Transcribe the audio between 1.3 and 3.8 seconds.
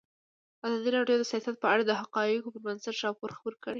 سیاست په اړه د حقایقو پر بنسټ راپور خپور کړی.